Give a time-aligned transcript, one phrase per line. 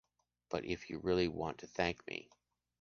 [0.49, 2.31] But if you really want to thank me.